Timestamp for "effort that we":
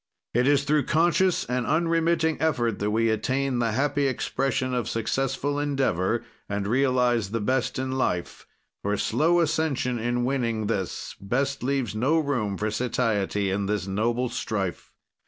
2.41-3.09